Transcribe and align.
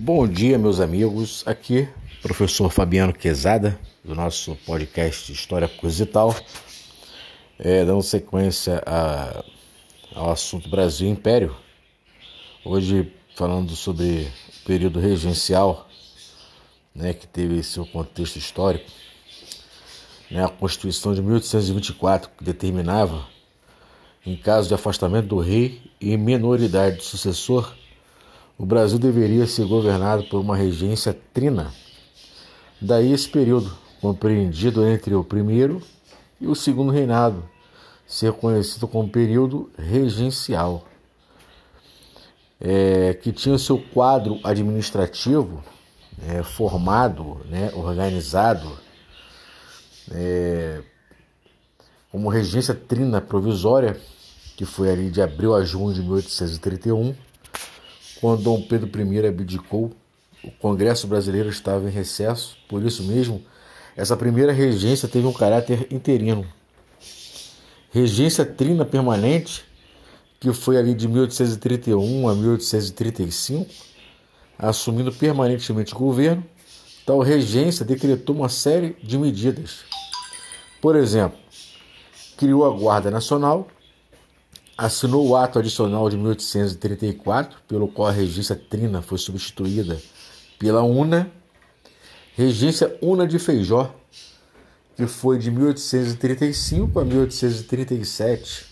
Bom 0.00 0.28
dia, 0.28 0.56
meus 0.56 0.78
amigos. 0.78 1.42
Aqui, 1.44 1.88
professor 2.22 2.70
Fabiano 2.70 3.12
Quezada, 3.12 3.76
do 4.04 4.14
nosso 4.14 4.54
podcast 4.64 5.32
História 5.32 5.66
Coisa 5.66 6.04
e 6.04 6.06
Tal, 6.06 6.36
é, 7.58 7.84
dando 7.84 8.00
sequência 8.04 8.80
a, 8.86 9.44
ao 10.14 10.30
assunto 10.30 10.68
Brasil 10.68 11.08
Império. 11.08 11.56
Hoje, 12.64 13.12
falando 13.34 13.74
sobre 13.74 14.28
o 14.62 14.64
período 14.64 15.00
regencial, 15.00 15.88
né, 16.94 17.12
que 17.12 17.26
teve 17.26 17.60
seu 17.64 17.84
contexto 17.84 18.36
histórico, 18.36 18.88
né, 20.30 20.44
a 20.44 20.48
Constituição 20.48 21.12
de 21.12 21.20
1824, 21.20 22.30
que 22.38 22.44
determinava, 22.44 23.26
em 24.24 24.36
caso 24.36 24.68
de 24.68 24.74
afastamento 24.74 25.26
do 25.26 25.40
rei 25.40 25.82
e 26.00 26.16
minoridade 26.16 26.98
do 26.98 27.02
sucessor, 27.02 27.74
o 28.58 28.66
Brasil 28.66 28.98
deveria 28.98 29.46
ser 29.46 29.64
governado 29.66 30.24
por 30.24 30.40
uma 30.40 30.56
regência 30.56 31.16
trina. 31.32 31.72
Daí 32.80 33.12
esse 33.12 33.28
período, 33.28 33.72
compreendido 34.00 34.84
entre 34.84 35.14
o 35.14 35.22
primeiro 35.22 35.80
e 36.40 36.46
o 36.48 36.56
segundo 36.56 36.90
reinado, 36.90 37.48
ser 38.04 38.32
conhecido 38.32 38.88
como 38.88 39.08
período 39.08 39.70
regencial, 39.78 40.84
é, 42.60 43.14
que 43.14 43.30
tinha 43.30 43.56
seu 43.58 43.78
quadro 43.78 44.40
administrativo 44.42 45.62
é, 46.26 46.42
formado, 46.42 47.40
né, 47.48 47.70
organizado, 47.74 48.76
é, 50.10 50.82
como 52.10 52.28
regência 52.28 52.74
trina 52.74 53.20
provisória, 53.20 54.00
que 54.56 54.64
foi 54.64 54.90
ali 54.90 55.10
de 55.10 55.22
abril 55.22 55.54
a 55.54 55.62
junho 55.62 55.94
de 55.94 56.00
1831 56.00 57.14
quando 58.20 58.42
Dom 58.42 58.62
Pedro 58.62 58.90
I 59.00 59.26
abdicou, 59.26 59.92
o 60.42 60.50
Congresso 60.50 61.06
Brasileiro 61.06 61.48
estava 61.48 61.88
em 61.88 61.92
recesso, 61.92 62.56
por 62.68 62.84
isso 62.84 63.02
mesmo, 63.02 63.42
essa 63.96 64.16
primeira 64.16 64.52
regência 64.52 65.08
teve 65.08 65.26
um 65.26 65.32
caráter 65.32 65.88
interino. 65.90 66.46
Regência 67.90 68.44
trina 68.44 68.84
permanente, 68.84 69.64
que 70.38 70.52
foi 70.52 70.76
ali 70.76 70.94
de 70.94 71.08
1831 71.08 72.28
a 72.28 72.34
1835, 72.34 73.68
assumindo 74.58 75.12
permanentemente 75.12 75.94
o 75.94 75.98
governo, 75.98 76.44
tal 77.04 77.20
regência 77.20 77.84
decretou 77.84 78.36
uma 78.36 78.48
série 78.48 78.96
de 79.02 79.18
medidas. 79.18 79.80
Por 80.80 80.94
exemplo, 80.94 81.38
criou 82.36 82.64
a 82.64 82.70
Guarda 82.70 83.10
Nacional, 83.10 83.66
assinou 84.78 85.26
o 85.26 85.34
ato 85.34 85.58
adicional 85.58 86.08
de 86.08 86.16
1834, 86.16 87.58
pelo 87.66 87.88
qual 87.88 88.06
a 88.06 88.12
regência 88.12 88.54
trina 88.54 89.02
foi 89.02 89.18
substituída 89.18 90.00
pela 90.56 90.84
UNA, 90.84 91.28
regência 92.36 92.96
UNA 93.02 93.26
de 93.26 93.40
Feijó, 93.40 93.92
que 94.94 95.04
foi 95.08 95.36
de 95.36 95.50
1835 95.50 97.00
a 97.00 97.04
1837. 97.04 98.66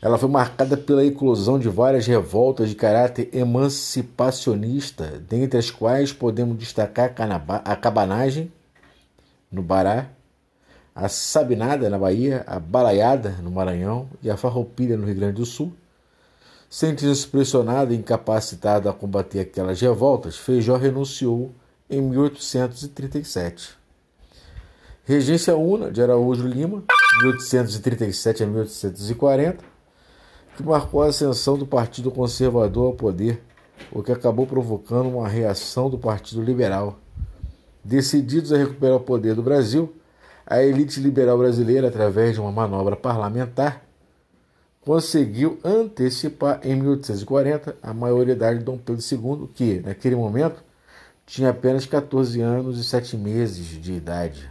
Ela 0.00 0.16
foi 0.16 0.28
marcada 0.28 0.76
pela 0.76 1.04
eclosão 1.04 1.58
de 1.58 1.68
várias 1.68 2.06
revoltas 2.06 2.68
de 2.68 2.76
caráter 2.76 3.30
emancipacionista, 3.32 5.20
dentre 5.28 5.58
as 5.58 5.72
quais 5.72 6.12
podemos 6.12 6.56
destacar 6.56 7.12
a 7.64 7.74
cabanagem 7.74 8.52
no 9.50 9.62
Bará, 9.62 10.10
a 10.94 11.08
Sabinada 11.08 11.90
na 11.90 11.98
Bahia, 11.98 12.44
a 12.46 12.60
Balaiada 12.60 13.30
no 13.42 13.50
Maranhão 13.50 14.08
e 14.22 14.30
a 14.30 14.36
Farroupilha 14.36 14.96
no 14.96 15.06
Rio 15.06 15.16
Grande 15.16 15.34
do 15.34 15.46
Sul. 15.46 15.72
Sentindo-se 16.70 17.26
pressionado 17.26 17.92
e 17.92 17.96
incapacitado 17.96 18.88
a 18.88 18.92
combater 18.92 19.40
aquelas 19.40 19.80
revoltas, 19.80 20.36
Feijó 20.36 20.76
renunciou 20.76 21.52
em 21.90 22.00
1837. 22.00 23.76
Regência 25.04 25.56
Una 25.56 25.90
de 25.90 26.00
Araújo 26.00 26.46
Lima, 26.46 26.82
1837 27.22 28.42
a 28.42 28.46
1840, 28.46 29.64
que 30.56 30.62
marcou 30.62 31.02
a 31.02 31.08
ascensão 31.08 31.58
do 31.58 31.66
Partido 31.66 32.10
Conservador 32.10 32.86
ao 32.86 32.92
poder, 32.94 33.42
o 33.92 34.02
que 34.02 34.12
acabou 34.12 34.46
provocando 34.46 35.08
uma 35.08 35.28
reação 35.28 35.90
do 35.90 35.98
Partido 35.98 36.42
Liberal. 36.42 36.98
Decididos 37.84 38.52
a 38.52 38.56
recuperar 38.56 38.96
o 38.96 39.00
poder 39.00 39.34
do 39.34 39.42
Brasil, 39.42 39.94
a 40.46 40.62
elite 40.62 41.00
liberal 41.00 41.38
brasileira, 41.38 41.88
através 41.88 42.34
de 42.34 42.40
uma 42.40 42.52
manobra 42.52 42.96
parlamentar, 42.96 43.82
conseguiu 44.82 45.58
antecipar 45.64 46.60
em 46.62 46.76
1840 46.76 47.76
a 47.82 47.94
maioridade 47.94 48.58
de 48.58 48.64
Dom 48.64 48.76
Pedro 48.76 49.02
II, 49.02 49.48
que, 49.54 49.80
naquele 49.80 50.14
momento, 50.14 50.62
tinha 51.26 51.50
apenas 51.50 51.86
14 51.86 52.40
anos 52.40 52.78
e 52.78 52.84
7 52.84 53.16
meses 53.16 53.80
de 53.80 53.92
idade. 53.92 54.50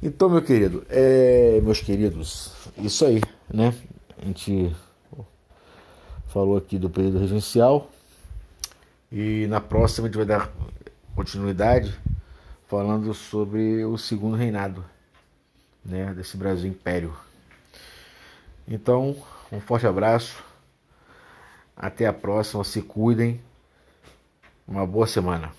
Então, 0.00 0.28
meu 0.28 0.40
querido, 0.40 0.86
é, 0.88 1.60
meus 1.60 1.80
queridos, 1.80 2.52
isso 2.78 3.04
aí, 3.04 3.20
né? 3.52 3.74
A 4.16 4.24
gente 4.24 4.74
falou 6.28 6.56
aqui 6.56 6.78
do 6.78 6.88
período 6.88 7.18
regencial 7.18 7.90
e 9.10 9.46
na 9.48 9.60
próxima 9.60 10.06
a 10.06 10.08
gente 10.08 10.16
vai 10.16 10.26
dar 10.26 10.52
continuidade 11.16 11.98
falando 12.68 13.14
sobre 13.14 13.82
o 13.84 13.96
segundo 13.96 14.36
reinado 14.36 14.84
né, 15.82 16.12
desse 16.12 16.36
Brasil 16.36 16.70
Império. 16.70 17.16
Então, 18.68 19.16
um 19.50 19.58
forte 19.58 19.86
abraço, 19.86 20.44
até 21.74 22.06
a 22.06 22.12
próxima, 22.12 22.62
se 22.62 22.82
cuidem, 22.82 23.40
uma 24.66 24.86
boa 24.86 25.06
semana. 25.06 25.50